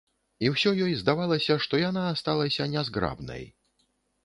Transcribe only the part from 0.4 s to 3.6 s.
І ўсё ёй здавалася, што яна асталася нязграбнай.